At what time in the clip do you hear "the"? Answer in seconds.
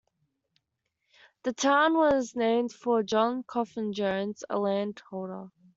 1.43-1.53